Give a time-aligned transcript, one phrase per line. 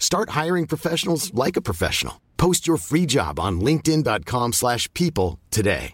[0.00, 2.20] Start hiring professionals like a professional.
[2.36, 5.92] Post your free job on linkedin.com/people slash people today.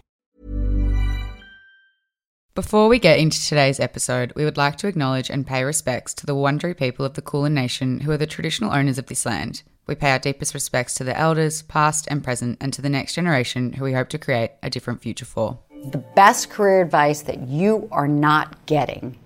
[2.55, 6.25] Before we get into today's episode, we would like to acknowledge and pay respects to
[6.25, 9.61] the Wurundjeri people of the Kulin Nation who are the traditional owners of this land.
[9.85, 13.13] We pay our deepest respects to the elders, past and present, and to the next
[13.13, 15.59] generation who we hope to create a different future for.
[15.91, 19.19] The best career advice that you are not getting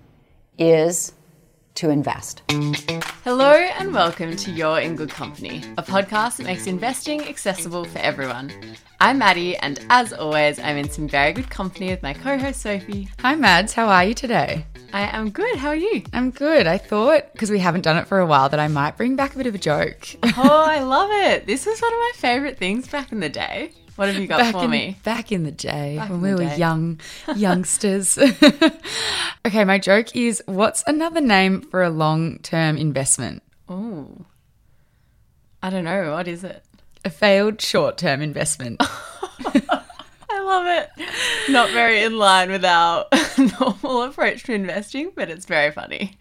[0.58, 1.12] is
[1.74, 2.42] to invest.
[3.24, 7.98] Hello and welcome to You're in Good Company, a podcast that makes investing accessible for
[7.98, 8.52] everyone.
[9.00, 12.60] I'm Maddie, and as always, I'm in some very good company with my co host
[12.60, 13.08] Sophie.
[13.20, 13.72] Hi, Mads.
[13.72, 14.66] How are you today?
[14.92, 15.56] I am good.
[15.56, 16.02] How are you?
[16.12, 16.66] I'm good.
[16.66, 19.34] I thought, because we haven't done it for a while, that I might bring back
[19.34, 20.06] a bit of a joke.
[20.44, 21.46] Oh, I love it.
[21.46, 23.72] This was one of my favorite things back in the day.
[24.02, 24.96] What have you got back for in, me?
[25.04, 26.56] Back in the day Back when we were day.
[26.56, 26.98] young
[27.36, 28.18] youngsters.
[29.46, 33.44] okay, my joke is what's another name for a long term investment?
[33.68, 34.08] Oh,
[35.62, 36.10] I don't know.
[36.14, 36.64] What is it?
[37.04, 38.78] A failed short term investment.
[38.80, 40.90] I love it.
[41.52, 43.06] Not very in line with our
[43.60, 46.18] normal approach to investing, but it's very funny.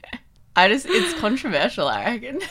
[0.55, 2.41] I just, it's controversial, I reckon.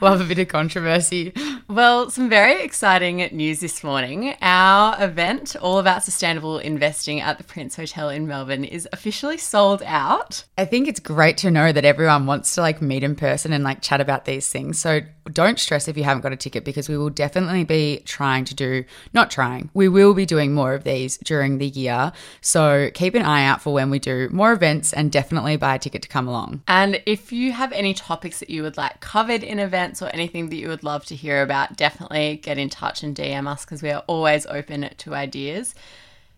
[0.00, 1.34] Love a bit of controversy.
[1.66, 4.36] Well, some very exciting news this morning.
[4.42, 9.82] Our event, all about sustainable investing at the Prince Hotel in Melbourne, is officially sold
[9.86, 10.44] out.
[10.58, 13.64] I think it's great to know that everyone wants to like meet in person and
[13.64, 14.78] like chat about these things.
[14.78, 15.00] So
[15.32, 18.54] don't stress if you haven't got a ticket because we will definitely be trying to
[18.54, 22.12] do, not trying, we will be doing more of these during the year.
[22.42, 25.78] So keep an eye out for when we do more events and definitely buy a
[25.78, 26.62] ticket to come along.
[26.68, 30.50] And if you have any topics that you would like covered in events or anything
[30.50, 33.82] that you would love to hear about, definitely get in touch and DM us because
[33.82, 35.74] we are always open to ideas.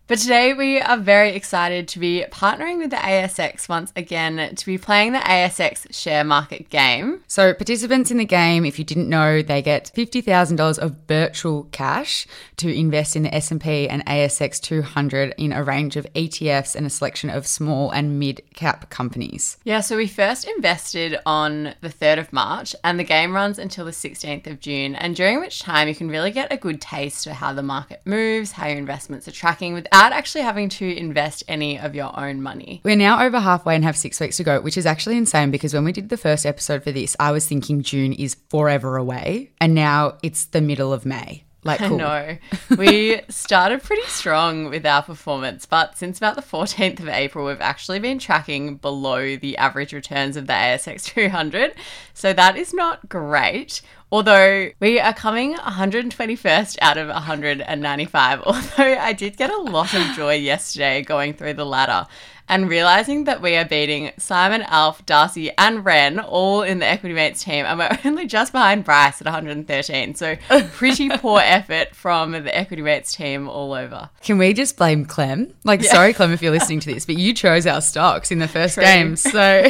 [0.07, 4.65] But today we are very excited to be partnering with the ASX once again to
[4.65, 7.23] be playing the ASX share market game.
[7.27, 12.25] So, participants in the game, if you didn't know, they get $50,000 of virtual cash
[12.55, 16.89] to invest in the S&P and ASX 200 in a range of ETFs and a
[16.89, 19.57] selection of small and mid-cap companies.
[19.65, 23.83] Yeah, so we first invested on the 3rd of March and the game runs until
[23.83, 27.25] the 16th of June, and during which time you can really get a good taste
[27.25, 31.43] for how the market moves, how your investments are tracking without actually having to invest
[31.47, 32.81] any of your own money.
[32.83, 35.73] We're now over halfway and have six weeks to go, which is actually insane because
[35.73, 39.51] when we did the first episode for this, I was thinking June is forever away,
[39.59, 41.45] and now it's the middle of May.
[41.63, 41.95] Like, cool.
[41.95, 42.37] I know.
[42.77, 47.59] We started pretty strong with our performance, but since about the 14th of April, we've
[47.59, 51.73] actually been tracking below the average returns of the ASX 200.
[52.13, 53.81] So that is not great.
[54.09, 58.41] Although we are coming 121st out of 195.
[58.45, 62.07] Although I did get a lot of joy yesterday going through the ladder
[62.49, 67.13] and realizing that we are beating Simon, Alf, Darcy, and Ren all in the Equity
[67.13, 70.15] Mates team, and we're only just behind Bryce at 113.
[70.15, 70.37] So
[70.71, 74.09] pretty poor effort from the Equity Mates team all over.
[74.21, 75.53] Can we just blame Clem?
[75.65, 78.47] Like, sorry, Clem, if you're listening to this, but you chose our stocks in the
[78.47, 78.83] first True.
[78.83, 79.15] game.
[79.17, 79.69] So,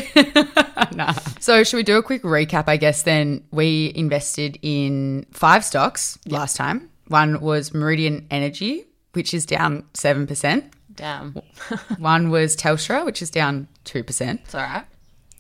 [0.93, 1.13] nah.
[1.39, 2.65] So, should we do a quick recap?
[2.67, 4.26] I guess then we invested
[4.61, 6.89] in five stocks last time.
[7.07, 10.63] One was Meridian Energy, which is down 7%.
[10.95, 11.33] Damn,
[11.99, 14.39] One was Telstra, which is down 2%.
[14.41, 14.85] it's all right.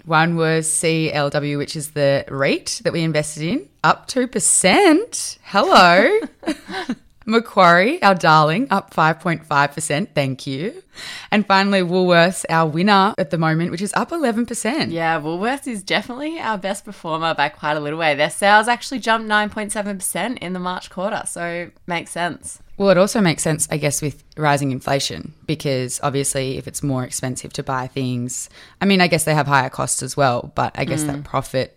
[0.05, 5.37] One was CLW, which is the REIT that we invested in, up 2%.
[5.43, 6.19] Hello.
[7.27, 10.07] Macquarie, our darling, up 5.5%.
[10.15, 10.81] Thank you.
[11.29, 14.91] And finally, Woolworths, our winner at the moment, which is up 11%.
[14.91, 18.15] Yeah, Woolworths is definitely our best performer by quite a little way.
[18.15, 22.61] Their sales actually jumped 9.7% in the March quarter, so makes sense.
[22.77, 27.03] Well, it also makes sense, I guess, with rising inflation because obviously, if it's more
[27.03, 30.77] expensive to buy things, I mean, I guess they have higher costs as well, but
[30.77, 31.23] I guess that mm.
[31.23, 31.76] profit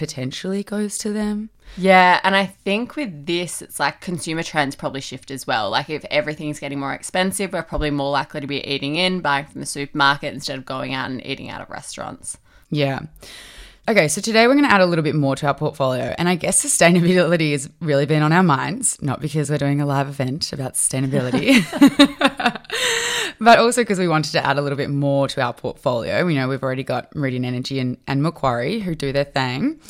[0.00, 1.50] potentially goes to them.
[1.76, 5.68] Yeah, and I think with this, it's like consumer trends probably shift as well.
[5.68, 9.44] Like if everything's getting more expensive, we're probably more likely to be eating in, buying
[9.44, 12.38] from the supermarket instead of going out and eating out of restaurants.
[12.70, 13.00] Yeah.
[13.90, 16.14] Okay, so today we're going to add a little bit more to our portfolio.
[16.16, 19.84] And I guess sustainability has really been on our minds, not because we're doing a
[19.84, 21.58] live event about sustainability,
[23.40, 26.24] but also because we wanted to add a little bit more to our portfolio.
[26.24, 29.80] We know we've already got Meridian Energy and, and Macquarie who do their thing.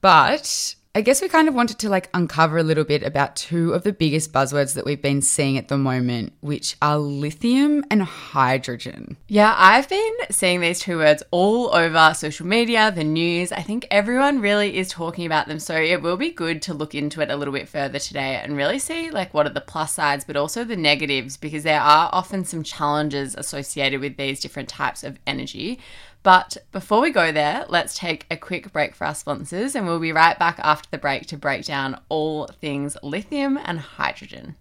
[0.00, 3.72] But I guess we kind of wanted to like uncover a little bit about two
[3.72, 8.00] of the biggest buzzwords that we've been seeing at the moment, which are lithium and
[8.00, 9.16] hydrogen.
[9.26, 13.50] Yeah, I've been seeing these two words all over social media, the news.
[13.50, 15.58] I think everyone really is talking about them.
[15.58, 18.56] So it will be good to look into it a little bit further today and
[18.56, 22.08] really see like what are the plus sides, but also the negatives, because there are
[22.12, 25.80] often some challenges associated with these different types of energy.
[26.24, 30.00] But before we go there, let's take a quick break for our sponsors, and we'll
[30.00, 34.56] be right back after the break to break down all things lithium and hydrogen.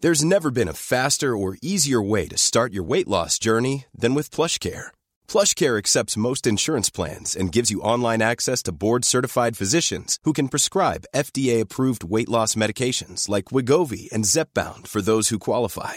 [0.00, 4.14] There's never been a faster or easier way to start your weight loss journey than
[4.14, 4.86] with PlushCare.
[5.28, 10.48] PlushCare accepts most insurance plans and gives you online access to board-certified physicians who can
[10.48, 15.96] prescribe FDA-approved weight loss medications like Wegovy and Zepbound for those who qualify.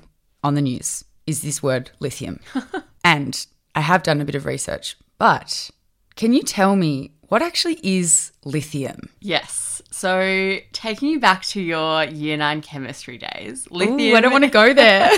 [0.43, 2.39] on the news is this word lithium.
[3.03, 3.45] and
[3.75, 5.71] I have done a bit of research, but
[6.15, 9.09] can you tell me what actually is lithium?
[9.21, 9.81] Yes.
[9.89, 13.99] So, taking you back to your year nine chemistry days, lithium.
[13.99, 15.09] Ooh, I don't want to go there.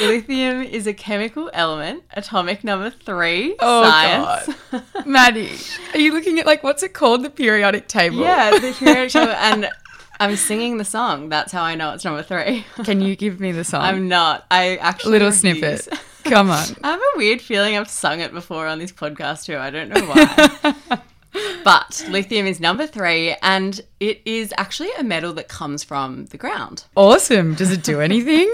[0.00, 3.54] lithium is a chemical element, atomic number three.
[3.60, 4.58] Oh, science.
[4.70, 5.06] God.
[5.06, 5.52] Maddie,
[5.92, 7.24] are you looking at like what's it called?
[7.24, 8.18] The periodic table.
[8.20, 9.32] Yeah, the periodic table.
[9.32, 9.68] And
[10.20, 11.28] I'm singing the song.
[11.28, 12.64] That's how I know it's number three.
[12.84, 13.82] Can you give me the song?
[13.82, 14.46] I'm not.
[14.50, 15.84] I actually little refuse.
[15.84, 16.00] snippet.
[16.24, 16.64] Come on.
[16.82, 19.58] I have a weird feeling I've sung it before on this podcast too.
[19.58, 21.00] I don't know why.
[21.64, 26.36] but lithium is number three, and it is actually a metal that comes from the
[26.36, 26.84] ground.
[26.96, 27.54] Awesome.
[27.54, 28.52] Does it do anything?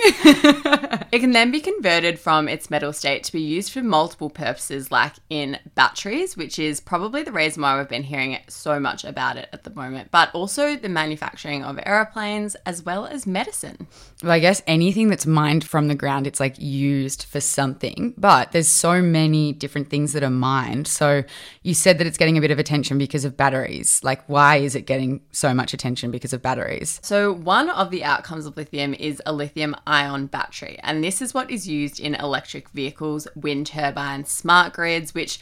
[1.12, 4.92] It can then be converted from its metal state to be used for multiple purposes,
[4.92, 9.37] like in batteries, which is probably the reason why we've been hearing so much about
[9.37, 13.88] it at the moment, but also the manufacturing of aeroplanes as well as medicine.
[14.22, 18.14] well, I guess anything that's mined from the ground, it's like used for something.
[18.16, 20.87] But there's so many different things that are mined.
[20.87, 21.25] So
[21.62, 24.00] you said that it's getting a bit of attention because of batteries.
[24.04, 27.00] Like, why is it getting so much attention because of batteries?
[27.02, 31.32] So, one of the outcomes of lithium is a lithium ion battery, and this is
[31.34, 35.40] what is used in electric vehicles, wind turbines, smart grids, which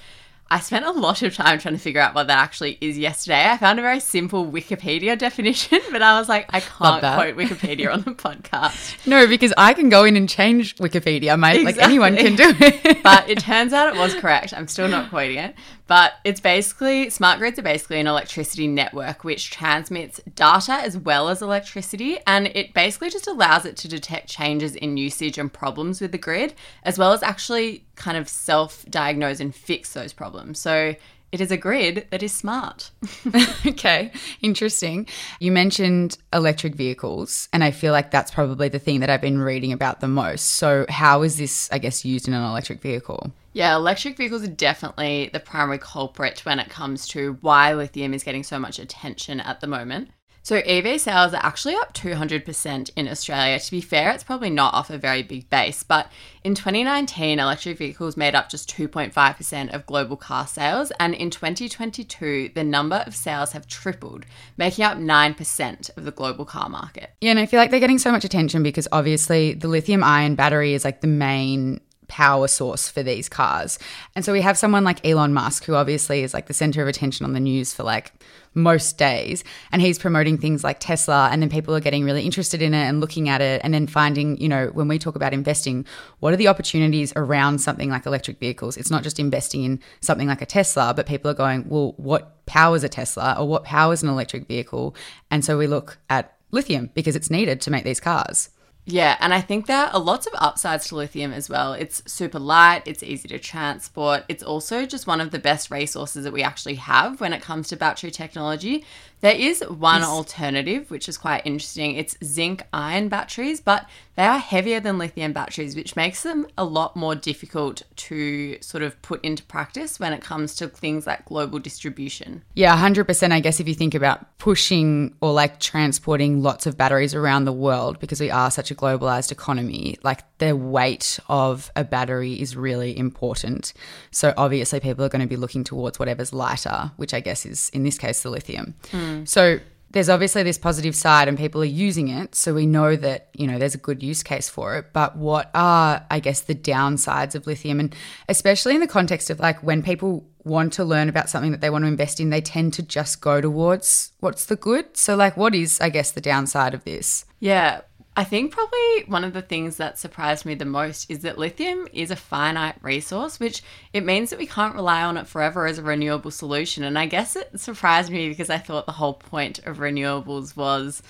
[0.50, 3.44] I spent a lot of time trying to figure out what that actually is yesterday.
[3.46, 7.92] I found a very simple Wikipedia definition, but I was like, I can't quote Wikipedia
[7.92, 8.94] on the podcast.
[9.06, 11.64] No, because I can go in and change Wikipedia, mate.
[11.64, 13.02] Like anyone can do it.
[13.02, 14.54] but it turns out it was correct.
[14.54, 15.54] I'm still not quoting it.
[15.88, 21.30] But it's basically smart grids are basically an electricity network which transmits data as well
[21.30, 22.18] as electricity.
[22.26, 26.18] And it basically just allows it to detect changes in usage and problems with the
[26.18, 30.60] grid, as well as actually kind of self diagnose and fix those problems.
[30.60, 30.94] So
[31.32, 32.90] it is a grid that is smart.
[33.66, 35.06] okay, interesting.
[35.40, 39.38] You mentioned electric vehicles, and I feel like that's probably the thing that I've been
[39.38, 40.44] reading about the most.
[40.56, 43.32] So, how is this, I guess, used in an electric vehicle?
[43.52, 48.22] Yeah, electric vehicles are definitely the primary culprit when it comes to why lithium is
[48.22, 50.10] getting so much attention at the moment.
[50.48, 53.60] So, EV sales are actually up 200% in Australia.
[53.60, 56.10] To be fair, it's probably not off a very big base, but
[56.42, 62.52] in 2019, electric vehicles made up just 2.5% of global car sales, and in 2022,
[62.54, 64.24] the number of sales have tripled,
[64.56, 67.10] making up 9% of the global car market.
[67.20, 70.34] Yeah, and I feel like they're getting so much attention because obviously the lithium ion
[70.34, 71.78] battery is like the main
[72.08, 73.78] power source for these cars.
[74.16, 76.88] And so we have someone like Elon Musk, who obviously is like the center of
[76.88, 78.12] attention on the news for like
[78.54, 79.44] most days.
[79.70, 81.28] And he's promoting things like Tesla.
[81.30, 83.60] And then people are getting really interested in it and looking at it.
[83.62, 85.86] And then finding, you know, when we talk about investing,
[86.20, 88.76] what are the opportunities around something like electric vehicles?
[88.76, 92.44] It's not just investing in something like a Tesla, but people are going, well, what
[92.46, 94.96] powers a Tesla or what powers an electric vehicle?
[95.30, 98.48] And so we look at lithium because it's needed to make these cars.
[98.90, 101.74] Yeah, and I think there are lots of upsides to lithium as well.
[101.74, 104.24] It's super light, it's easy to transport.
[104.30, 107.68] It's also just one of the best resources that we actually have when it comes
[107.68, 108.86] to battery technology.
[109.20, 111.96] There is one alternative, which is quite interesting.
[111.96, 116.64] It's zinc iron batteries, but they are heavier than lithium batteries, which makes them a
[116.64, 121.24] lot more difficult to sort of put into practice when it comes to things like
[121.24, 122.42] global distribution.
[122.54, 123.32] Yeah, 100%.
[123.32, 127.52] I guess if you think about pushing or like transporting lots of batteries around the
[127.52, 132.56] world, because we are such a globalized economy, like the weight of a battery is
[132.56, 133.72] really important.
[134.12, 137.68] So obviously, people are going to be looking towards whatever's lighter, which I guess is
[137.70, 138.74] in this case the lithium.
[138.90, 139.07] Hmm.
[139.08, 139.28] Mm.
[139.28, 139.60] So
[139.90, 142.34] there's obviously this positive side and people are using it.
[142.34, 144.92] So we know that, you know, there's a good use case for it.
[144.92, 147.80] But what are, I guess, the downsides of lithium?
[147.80, 147.96] And
[148.28, 151.70] especially in the context of like when people want to learn about something that they
[151.70, 154.96] want to invest in, they tend to just go towards what's the good.
[154.96, 157.24] So, like, what is, I guess, the downside of this?
[157.40, 157.82] Yeah,
[158.18, 161.86] I think probably one of the things that surprised me the most is that lithium
[161.92, 165.78] is a finite resource, which it means that we can't rely on it forever as
[165.78, 166.82] a renewable solution.
[166.82, 171.00] And I guess it surprised me because I thought the whole point of renewables was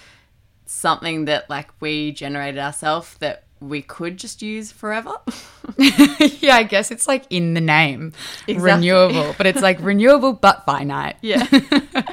[0.67, 5.15] something that like we generated ourselves that we could just use forever.
[5.79, 8.13] yeah, I guess it's like in the name
[8.47, 8.91] Exactly.
[8.91, 11.17] renewable, but it's like renewable but finite.
[11.23, 11.47] Yeah.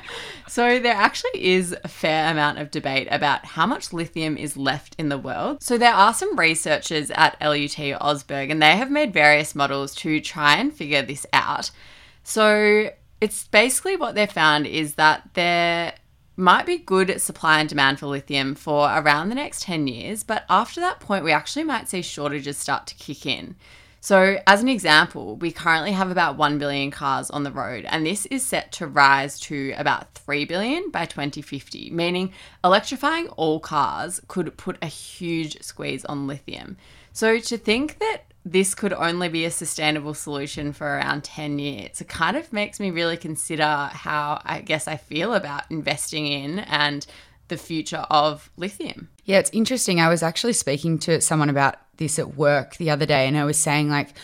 [0.48, 4.96] so there actually is a fair amount of debate about how much lithium is left
[4.98, 5.64] in the world.
[5.64, 10.20] So there are some researchers at LUT Osberg and they have made various models to
[10.22, 11.72] try and figure this out.
[12.24, 15.94] So it's basically what they found is that there
[16.38, 20.44] might be good supply and demand for lithium for around the next 10 years, but
[20.50, 23.56] after that point, we actually might see shortages start to kick in.
[24.06, 28.06] So, as an example, we currently have about 1 billion cars on the road, and
[28.06, 32.32] this is set to rise to about 3 billion by 2050, meaning
[32.64, 36.78] electrifying all cars could put a huge squeeze on lithium.
[37.14, 42.00] So, to think that this could only be a sustainable solution for around 10 years,
[42.00, 46.60] it kind of makes me really consider how I guess I feel about investing in
[46.60, 47.08] and
[47.48, 49.10] the future of lithium.
[49.24, 50.00] Yeah, it's interesting.
[50.00, 53.46] I was actually speaking to someone about this at work the other day, and I
[53.46, 54.16] was saying, like,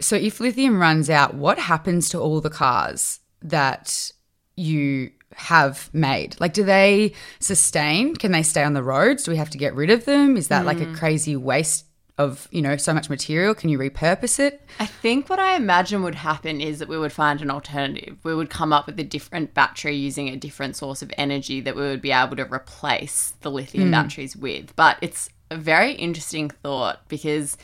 [0.00, 4.12] so if lithium runs out, what happens to all the cars that
[4.56, 6.36] you have made?
[6.40, 8.14] Like, do they sustain?
[8.14, 9.24] Can they stay on the roads?
[9.24, 10.36] Do we have to get rid of them?
[10.36, 10.96] Is that like a mm.
[10.96, 11.84] crazy waste
[12.18, 13.54] of, you know, so much material?
[13.54, 14.62] Can you repurpose it?
[14.80, 18.16] I think what I imagine would happen is that we would find an alternative.
[18.22, 21.76] We would come up with a different battery using a different source of energy that
[21.76, 23.92] we would be able to replace the lithium mm.
[23.92, 24.74] batteries with.
[24.76, 27.56] But it's a very interesting thought because,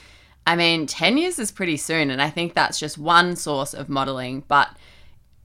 [0.47, 2.11] I mean, 10 years is pretty soon.
[2.11, 4.45] And I think that's just one source of modeling.
[4.49, 4.69] But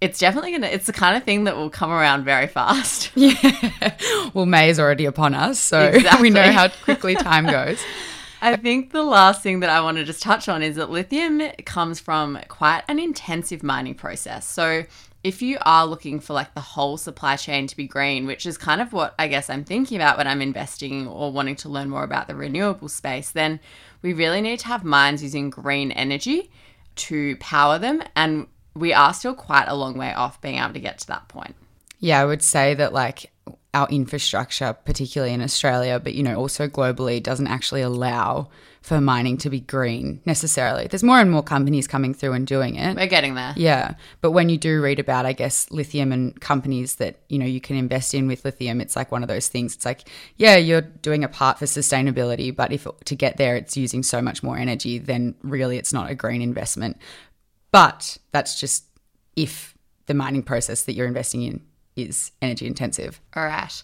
[0.01, 3.12] it's definitely going to, it's the kind of thing that will come around very fast.
[3.15, 3.96] Yeah.
[4.34, 6.22] well, May is already upon us, so Exactly.
[6.29, 7.82] we know how quickly time goes.
[8.39, 11.41] I think the last thing that I want to just touch on is that lithium
[11.65, 14.48] comes from quite an intensive mining process.
[14.48, 14.84] So,
[15.27, 18.57] if you are looking for like the whole supply chain to be green, which is
[18.57, 21.89] kind of what I guess I'm thinking about when I'm investing or wanting to learn
[21.89, 23.60] more about the renewable space, then
[24.01, 26.50] we really need to have mines using green energy
[26.96, 28.03] to power them.
[28.15, 31.27] And we are still quite a long way off being able to get to that
[31.27, 31.55] point.
[32.00, 33.29] Yeah, I would say that like
[33.74, 38.48] our infrastructure, particularly in Australia, but you know, also globally, doesn't actually allow
[38.88, 40.88] for mining to be green necessarily.
[40.88, 42.96] There's more and more companies coming through and doing it.
[42.96, 43.53] We're getting there.
[43.58, 43.96] Yeah.
[44.22, 47.60] But when you do read about, I guess, lithium and companies that, you know, you
[47.60, 49.75] can invest in with lithium, it's like one of those things.
[49.75, 53.75] It's like, yeah, you're doing a part for sustainability, but if to get there it's
[53.75, 56.98] using so much more energy, then really it's not a green investment.
[57.72, 58.86] But that's just
[59.36, 61.62] if the mining process that you're investing in
[61.98, 63.20] is energy intensive.
[63.36, 63.84] All right.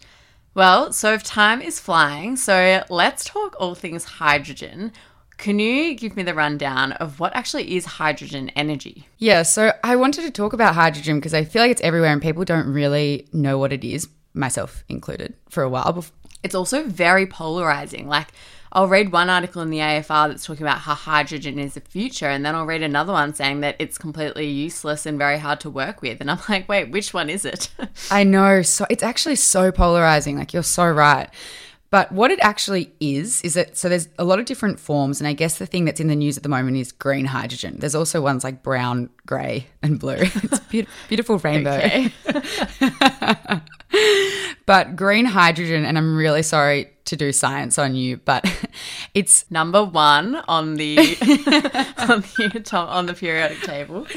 [0.55, 4.91] Well, so if time is flying, so let's talk all things hydrogen.
[5.38, 9.07] Can you give me the rundown of what actually is hydrogen energy?
[9.17, 12.22] Yeah, so I wanted to talk about hydrogen because I feel like it's everywhere and
[12.22, 16.05] people don't really know what it is, myself included, for a while.
[16.43, 18.07] It's also very polarizing.
[18.07, 18.29] Like,
[18.75, 22.25] I'll read one article in the AFR that's talking about how hydrogen is the future,
[22.25, 25.69] and then I'll read another one saying that it's completely useless and very hard to
[25.69, 26.19] work with.
[26.19, 27.69] And I'm like, wait, which one is it?
[28.12, 28.63] I know.
[28.63, 30.38] So it's actually so polarizing.
[30.38, 31.29] Like you're so right.
[31.93, 35.21] But what it actually is, is that so there's a lot of different forms.
[35.21, 37.75] And I guess the thing that's in the news at the moment is green hydrogen.
[37.77, 40.15] There's also ones like brown, grey, and blue.
[40.17, 41.79] It's a beau- beautiful rainbow.
[44.65, 48.45] But green hydrogen, and I'm really sorry to do science on you, but
[49.13, 50.98] it's Number one on the
[51.98, 54.07] on the on the periodic table.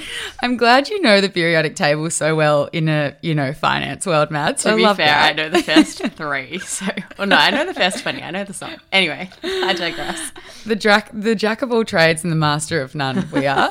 [0.43, 4.31] I'm glad you know the periodic table so well in a you know finance world,
[4.31, 4.63] Mads.
[4.63, 5.31] To I be fair, that.
[5.31, 6.61] I know the first three.
[6.67, 8.23] So, well, no, I know the first twenty.
[8.23, 8.77] I know the song.
[8.93, 10.33] Anyway, I digress.
[10.65, 13.29] the jack the jack of all trades and the master of none.
[13.33, 13.71] We are.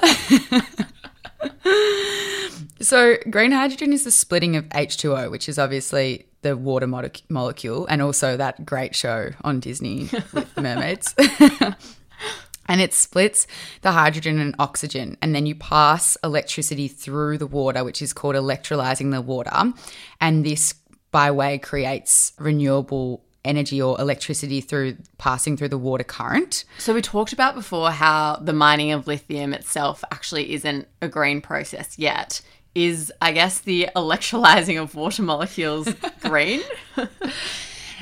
[2.81, 7.87] so green hydrogen is the splitting of H2O, which is obviously the water mole- molecule,
[7.87, 11.15] and also that great show on Disney with mermaids.
[12.67, 13.47] and it splits
[13.81, 18.33] the hydrogen and oxygen and then you pass electricity through the water which is called
[18.33, 19.71] electrolyzing the water
[20.19, 20.73] and this
[21.11, 27.01] by way creates renewable energy or electricity through passing through the water current So we
[27.01, 32.41] talked about before how the mining of lithium itself actually isn't a green process yet.
[32.75, 35.88] Is I guess the electrolyzing of water molecules
[36.22, 36.62] green?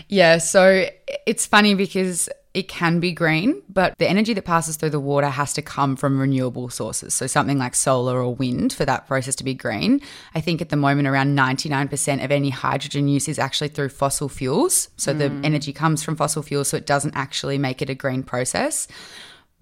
[0.09, 0.87] Yeah, so
[1.25, 5.27] it's funny because it can be green, but the energy that passes through the water
[5.27, 7.15] has to come from renewable sources.
[7.15, 10.01] So something like solar or wind for that process to be green.
[10.35, 14.29] I think at the moment around 99% of any hydrogen use is actually through fossil
[14.29, 14.89] fuels.
[14.97, 15.43] So the hmm.
[15.43, 18.87] energy comes from fossil fuels, so it doesn't actually make it a green process.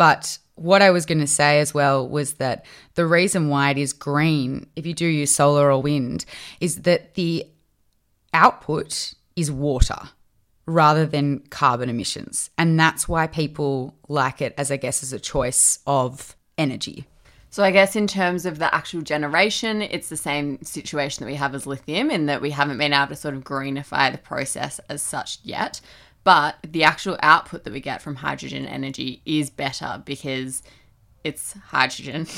[0.01, 2.65] But what I was going to say as well was that
[2.95, 6.25] the reason why it is green, if you do use solar or wind,
[6.59, 7.45] is that the
[8.33, 10.09] output is water
[10.65, 12.49] rather than carbon emissions.
[12.57, 17.05] And that's why people like it as, I guess, as a choice of energy.
[17.51, 21.37] So I guess in terms of the actual generation, it's the same situation that we
[21.37, 24.79] have as lithium in that we haven't been able to sort of greenify the process
[24.89, 25.79] as such yet.
[26.23, 30.61] But the actual output that we get from hydrogen energy is better because
[31.23, 32.27] it's hydrogen.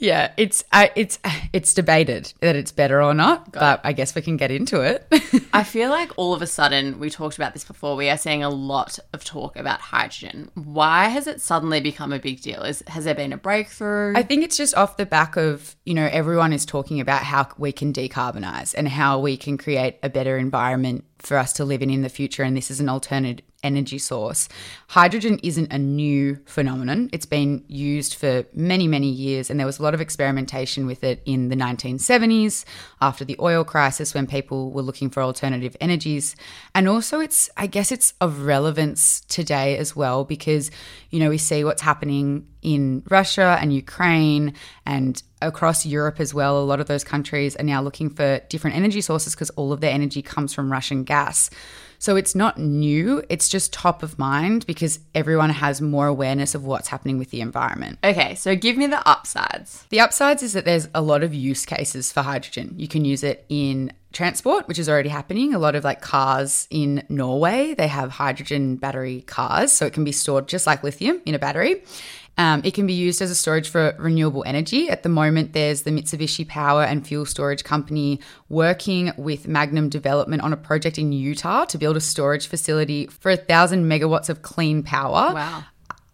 [0.00, 1.18] Yeah, it's uh, it's
[1.52, 5.06] it's debated that it's better or not, but I guess we can get into it.
[5.52, 8.42] I feel like all of a sudden, we talked about this before, we are seeing
[8.42, 10.50] a lot of talk about hydrogen.
[10.54, 12.62] Why has it suddenly become a big deal?
[12.62, 14.14] Is Has there been a breakthrough?
[14.16, 17.48] I think it's just off the back of, you know, everyone is talking about how
[17.58, 21.82] we can decarbonize and how we can create a better environment for us to live
[21.82, 22.42] in in the future.
[22.42, 24.48] And this is an alternate energy source.
[24.88, 27.10] Hydrogen isn't a new phenomenon.
[27.12, 29.50] It's been used for many, many years.
[29.50, 32.64] And there was a lot of experimentation with it in the 1970s
[33.00, 36.36] after the oil crisis when people were looking for alternative energies.
[36.74, 40.70] And also, it's, I guess, it's of relevance today as well because,
[41.10, 46.58] you know, we see what's happening in Russia and Ukraine and across Europe as well.
[46.58, 49.80] A lot of those countries are now looking for different energy sources because all of
[49.80, 51.50] their energy comes from Russian gas.
[52.00, 56.64] So it's not new, it's just top of mind because everyone has more awareness of
[56.64, 57.98] what's happening with the environment.
[58.02, 59.84] okay, so give me the upsides.
[59.90, 62.74] The upsides is that there's a lot of use cases for hydrogen.
[62.78, 65.52] You can use it in transport, which is already happening.
[65.52, 70.02] A lot of like cars in Norway, they have hydrogen battery cars, so it can
[70.02, 71.84] be stored just like lithium in a battery.
[72.40, 74.88] Um, it can be used as a storage for renewable energy.
[74.88, 80.40] At the moment, there's the Mitsubishi Power and Fuel Storage Company working with Magnum Development
[80.40, 84.40] on a project in Utah to build a storage facility for a thousand megawatts of
[84.40, 85.34] clean power.
[85.34, 85.64] Wow.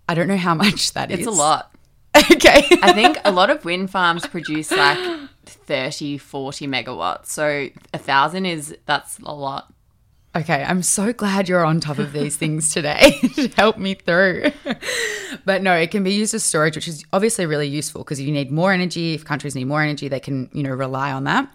[0.09, 1.21] I don't know how much that is.
[1.21, 1.73] It's a lot.
[2.17, 2.67] okay.
[2.83, 4.99] I think a lot of wind farms produce like
[5.45, 7.27] 30, 40 megawatts.
[7.27, 9.73] So a thousand is, that's a lot.
[10.37, 14.53] Okay, I'm so glad you're on top of these things today to help me through.
[15.47, 18.31] but no, it can be used as storage, which is obviously really useful because you
[18.31, 19.15] need more energy.
[19.15, 21.49] If countries need more energy, they can, you know, rely on that.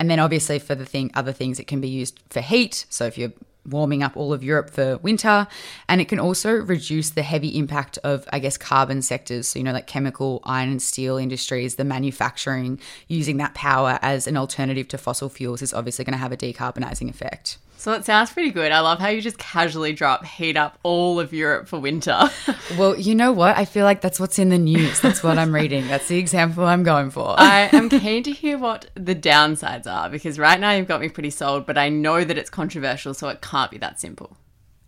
[0.00, 2.84] And then obviously for the thing other things it can be used for heat.
[2.90, 3.32] So if you're
[3.64, 5.46] warming up all of Europe for winter,
[5.88, 9.64] and it can also reduce the heavy impact of I guess carbon sectors, so you
[9.64, 14.88] know like chemical, iron and steel industries, the manufacturing using that power as an alternative
[14.88, 17.58] to fossil fuels is obviously going to have a decarbonizing effect.
[17.78, 18.72] So it sounds pretty good.
[18.72, 22.28] I love how you just casually drop heat up all of Europe for winter.
[22.76, 23.56] Well, you know what?
[23.56, 25.00] I feel like that's what's in the news.
[25.00, 25.86] That's what I'm reading.
[25.86, 27.34] That's the example I'm going for.
[27.38, 31.08] I am keen to hear what the downsides are because right now you've got me
[31.08, 34.36] pretty sold, but I know that it's controversial, so it can't be that simple.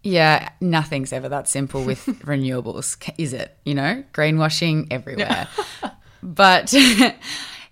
[0.03, 3.57] yeah, nothing's ever that simple with renewables, is it?
[3.64, 5.46] You know, greenwashing everywhere.
[6.22, 6.74] but,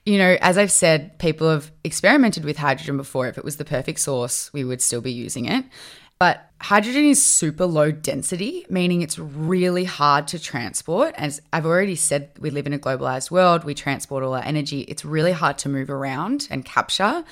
[0.07, 3.27] you know, as I've said, people have experimented with hydrogen before.
[3.27, 5.65] If it was the perfect source, we would still be using it.
[6.19, 11.15] But hydrogen is super low density, meaning it's really hard to transport.
[11.19, 14.83] As I've already said, we live in a globalized world, we transport all our energy.
[14.83, 17.25] It's really hard to move around and capture.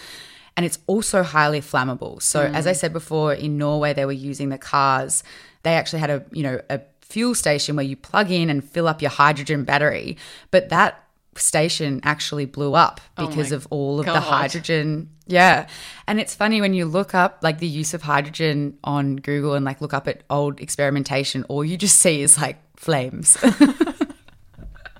[0.56, 2.20] And it's also highly flammable.
[2.20, 2.54] So, mm.
[2.54, 5.24] as I said before, in Norway, they were using the cars.
[5.62, 8.86] They actually had a, you know, a fuel station where you plug in and fill
[8.86, 10.16] up your hydrogen battery.
[10.50, 11.03] But that
[11.38, 15.10] station actually blew up Oh because my of all of the hydrogen.
[15.26, 15.66] Yeah.
[16.06, 19.64] And it's funny when you look up like the use of hydrogen on Google and
[19.64, 23.36] like look up at old experimentation, all you just see is like flames.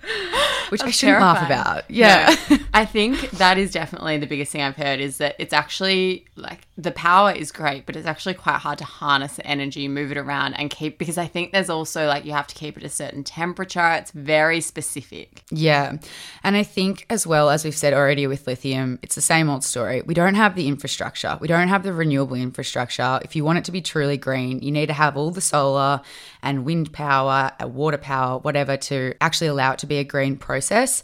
[0.70, 1.90] Which I shouldn't laugh about.
[1.90, 2.34] Yeah.
[2.50, 6.24] No, I think that is definitely the biggest thing I've heard is that it's actually
[6.36, 10.10] like the power is great, but it's actually quite hard to harness the energy, move
[10.10, 12.82] it around, and keep because I think there's also like you have to keep it
[12.82, 13.92] a certain temperature.
[13.92, 15.44] It's very specific.
[15.50, 15.98] Yeah.
[16.42, 19.64] And I think, as well, as we've said already with lithium, it's the same old
[19.64, 20.02] story.
[20.02, 23.20] We don't have the infrastructure, we don't have the renewable infrastructure.
[23.22, 26.00] If you want it to be truly green, you need to have all the solar
[26.42, 30.36] and wind power, uh, water power, whatever, to actually allow it to be a green
[30.36, 31.02] process.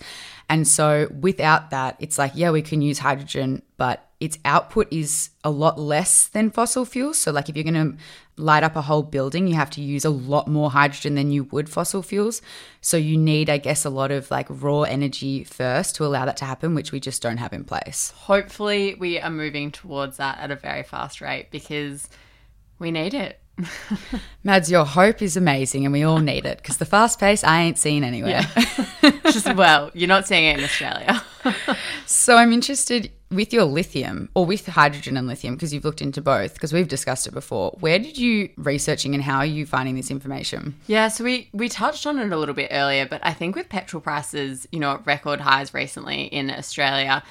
[0.50, 5.30] And so, without that, it's like, yeah, we can use hydrogen, but its output is
[5.44, 7.18] a lot less than fossil fuels.
[7.18, 7.96] So, like, if you're going to
[8.36, 11.44] light up a whole building, you have to use a lot more hydrogen than you
[11.44, 12.42] would fossil fuels.
[12.80, 16.36] So, you need, I guess, a lot of like raw energy first to allow that
[16.38, 18.12] to happen, which we just don't have in place.
[18.16, 22.08] Hopefully, we are moving towards that at a very fast rate because
[22.80, 23.38] we need it.
[24.44, 27.60] Mads, your hope is amazing and we all need it because the fast pace I
[27.60, 28.42] ain't seen anywhere.
[29.24, 31.22] Just well, you're not seeing it in Australia.
[32.06, 36.20] So I'm interested with your lithium or with hydrogen and lithium because you've looked into
[36.20, 37.76] both because we've discussed it before.
[37.80, 40.74] Where did you researching and how are you finding this information?
[40.86, 43.68] Yeah, so we we touched on it a little bit earlier, but I think with
[43.68, 47.22] petrol prices, you know, at record highs recently in Australia,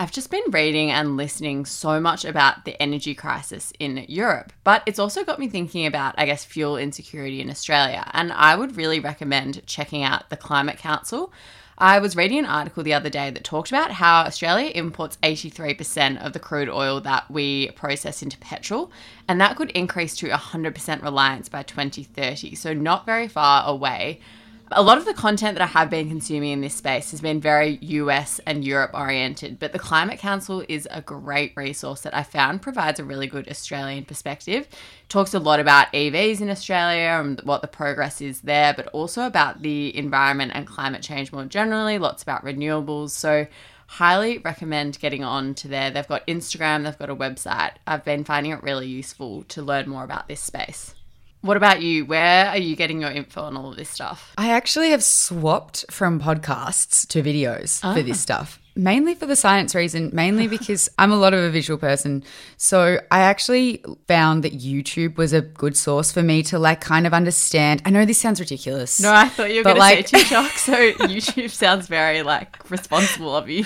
[0.00, 4.84] I've just been reading and listening so much about the energy crisis in Europe, but
[4.86, 8.08] it's also got me thinking about, I guess, fuel insecurity in Australia.
[8.12, 11.32] And I would really recommend checking out the Climate Council.
[11.78, 16.24] I was reading an article the other day that talked about how Australia imports 83%
[16.24, 18.92] of the crude oil that we process into petrol,
[19.26, 22.54] and that could increase to 100% reliance by 2030.
[22.54, 24.20] So, not very far away.
[24.70, 27.40] A lot of the content that I have been consuming in this space has been
[27.40, 32.22] very US and Europe oriented, but the Climate Council is a great resource that I
[32.22, 34.68] found provides a really good Australian perspective.
[35.08, 39.24] Talks a lot about EVs in Australia and what the progress is there, but also
[39.24, 43.10] about the environment and climate change more generally, lots about renewables.
[43.10, 43.46] So,
[43.86, 45.90] highly recommend getting on to there.
[45.90, 47.72] They've got Instagram, they've got a website.
[47.86, 50.94] I've been finding it really useful to learn more about this space.
[51.40, 52.04] What about you?
[52.04, 54.32] Where are you getting your info on all of this stuff?
[54.36, 58.02] I actually have swapped from podcasts to videos for ah.
[58.02, 58.60] this stuff.
[58.74, 62.24] Mainly for the science reason, mainly because I'm a lot of a visual person.
[62.56, 67.06] So I actually found that YouTube was a good source for me to like kind
[67.06, 67.82] of understand.
[67.84, 69.00] I know this sounds ridiculous.
[69.00, 72.68] No, I thought you were going to like- say TikTok, so YouTube sounds very like
[72.68, 73.64] responsible of you.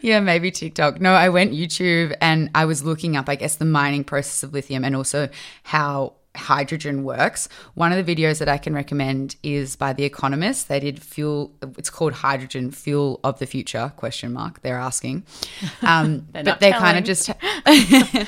[0.00, 1.00] Yeah, maybe TikTok.
[1.00, 4.52] No, I went YouTube and I was looking up, I guess, the mining process of
[4.52, 5.30] lithium and also
[5.62, 7.48] how hydrogen works.
[7.74, 10.68] One of the videos that I can recommend is by The Economist.
[10.68, 11.52] They did fuel.
[11.78, 13.92] It's called Hydrogen Fuel of the Future?
[13.96, 14.62] Question mark.
[14.62, 15.24] They're asking,
[15.82, 17.30] um, but not they kind of just.
[17.66, 18.26] I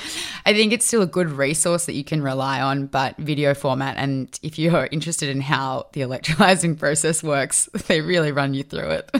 [0.52, 3.96] think it's still a good resource that you can rely on, but video format.
[3.96, 8.90] And if you're interested in how the electrolyzing process works, they really run you through
[8.90, 9.10] it.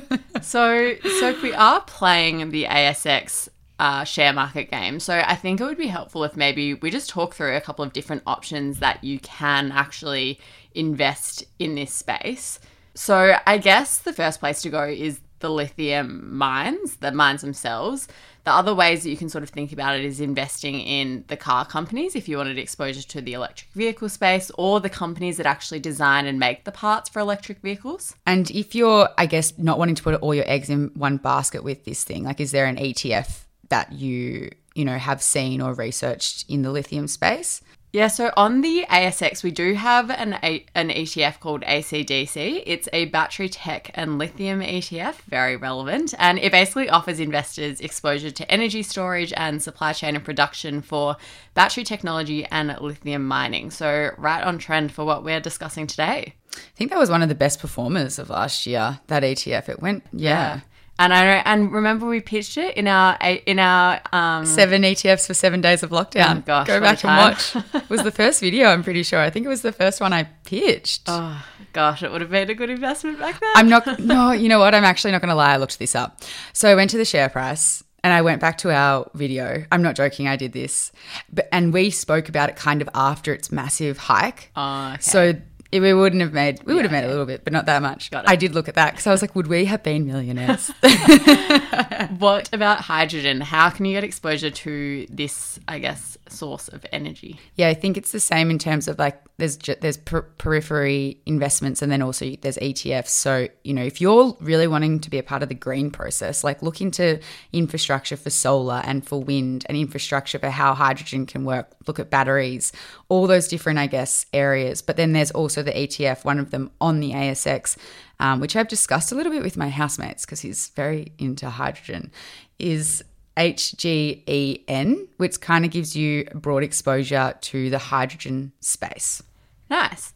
[0.42, 5.60] So, so if we are playing the ASX uh, share market game, so I think
[5.60, 8.78] it would be helpful if maybe we just talk through a couple of different options
[8.78, 10.40] that you can actually
[10.74, 12.58] invest in this space.
[12.94, 18.08] So, I guess the first place to go is the lithium mines, the mines themselves.
[18.44, 21.36] The other ways that you can sort of think about it is investing in the
[21.36, 25.46] car companies if you wanted exposure to the electric vehicle space, or the companies that
[25.46, 28.14] actually design and make the parts for electric vehicles.
[28.24, 31.64] And if you're, I guess, not wanting to put all your eggs in one basket
[31.64, 35.74] with this thing, like, is there an ETF that you, you know, have seen or
[35.74, 37.62] researched in the lithium space?
[37.96, 42.62] Yeah, so on the ASX, we do have an, a, an ETF called ACDC.
[42.66, 46.12] It's a battery tech and lithium ETF, very relevant.
[46.18, 51.16] And it basically offers investors exposure to energy storage and supply chain and production for
[51.54, 53.70] battery technology and lithium mining.
[53.70, 56.34] So, right on trend for what we're discussing today.
[56.54, 59.00] I think that was one of the best performers of last year.
[59.06, 60.60] That ETF, it went, yeah,
[60.98, 65.34] And I and remember we pitched it in our in our um seven ETFs for
[65.34, 66.38] seven days of lockdown.
[66.38, 67.56] Oh, gosh, go back and watch.
[67.74, 68.68] it was the first video.
[68.68, 69.20] I'm pretty sure.
[69.20, 71.02] I think it was the first one I pitched.
[71.08, 73.52] oh gosh, it would have been a good investment back then.
[73.56, 73.98] I'm not.
[74.06, 74.74] No, you know what?
[74.74, 75.52] I'm actually not going to lie.
[75.52, 76.20] I looked this up.
[76.52, 79.64] So I went to the share price and I went back to our video.
[79.72, 80.28] I'm not joking.
[80.28, 80.92] I did this,
[81.32, 84.50] but and we spoke about it kind of after its massive hike.
[84.56, 85.00] Oh, okay.
[85.00, 85.34] So
[85.72, 86.62] Yeah, we wouldn't have made.
[86.64, 88.10] We would have made a little bit, but not that much.
[88.10, 88.30] Got it.
[88.30, 90.70] I did look at that because I was like, would we have been millionaires?
[92.18, 93.40] What about hydrogen?
[93.40, 97.38] How can you get exposure to this, I guess, source of energy?
[97.54, 101.82] yeah, I think it's the same in terms of like there's there's per- periphery investments
[101.82, 103.08] and then also there's ETFs.
[103.08, 106.44] So you know, if you're really wanting to be a part of the green process,
[106.44, 107.20] like look into
[107.52, 111.74] infrastructure for solar and for wind and infrastructure for how hydrogen can work.
[111.86, 112.72] Look at batteries,
[113.08, 114.82] all those different, I guess, areas.
[114.82, 117.76] But then there's also the ETF, one of them on the ASX,
[118.20, 122.10] um, which I've discussed a little bit with my housemates because he's very into hydrogen.
[122.58, 123.04] Is
[123.36, 129.22] HGEN, which kind of gives you broad exposure to the hydrogen space.
[129.68, 130.12] Nice.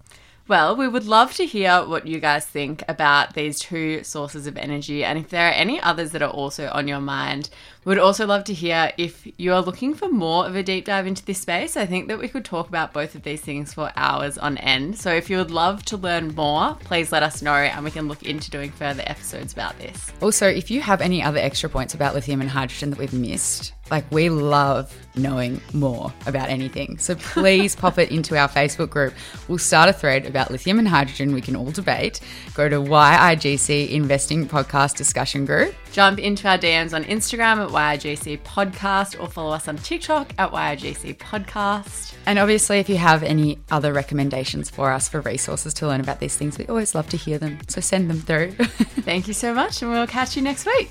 [0.48, 4.56] Well, we would love to hear what you guys think about these two sources of
[4.56, 5.04] energy.
[5.04, 7.50] And if there are any others that are also on your mind,
[7.84, 11.06] would also love to hear if you are looking for more of a deep dive
[11.06, 11.76] into this space.
[11.76, 14.98] I think that we could talk about both of these things for hours on end.
[14.98, 18.08] So if you would love to learn more, please let us know and we can
[18.08, 20.12] look into doing further episodes about this.
[20.20, 23.72] Also, if you have any other extra points about lithium and hydrogen that we've missed,
[23.90, 26.98] like we love knowing more about anything.
[26.98, 29.14] So please pop it into our Facebook group.
[29.48, 31.34] We'll start a thread about lithium and hydrogen.
[31.34, 32.20] We can all debate.
[32.54, 35.74] Go to YIGC Investing Podcast Discussion Group.
[35.92, 40.50] Jump into our DMs on Instagram at YRGC Podcast or follow us on TikTok at
[40.50, 42.14] YRGC Podcast.
[42.26, 46.20] And obviously, if you have any other recommendations for us for resources to learn about
[46.20, 47.58] these things, we always love to hear them.
[47.68, 48.52] So send them through.
[49.02, 50.90] Thank you so much, and we'll catch you next week.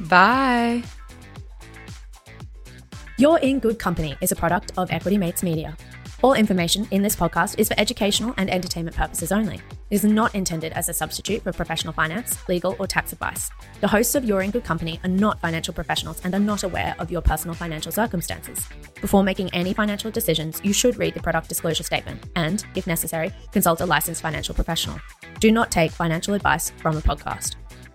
[0.00, 0.82] Bye.
[3.16, 5.76] You're in Good Company is a product of Equity Mates Media.
[6.24, 9.56] All information in this podcast is for educational and entertainment purposes only.
[9.90, 13.50] It is not intended as a substitute for professional finance, legal, or tax advice.
[13.82, 16.96] The hosts of You're in Good Company are not financial professionals and are not aware
[16.98, 18.66] of your personal financial circumstances.
[19.02, 23.30] Before making any financial decisions, you should read the product disclosure statement and, if necessary,
[23.52, 24.98] consult a licensed financial professional.
[25.40, 27.56] Do not take financial advice from a podcast.